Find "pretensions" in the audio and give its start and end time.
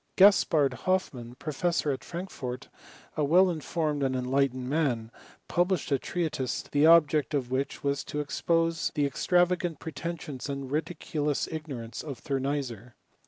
9.77-10.49